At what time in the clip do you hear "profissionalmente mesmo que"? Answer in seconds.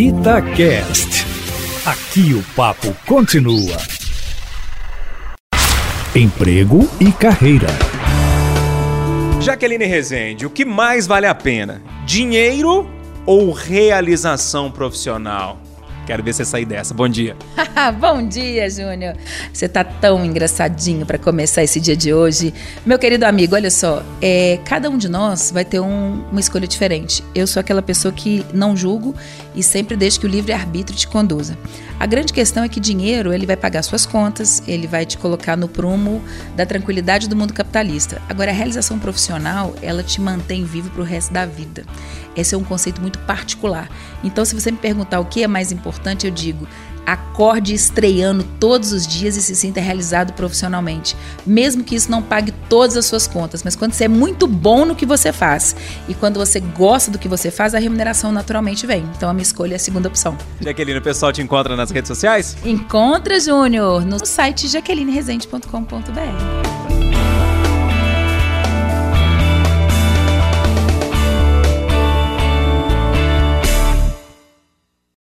50.32-51.94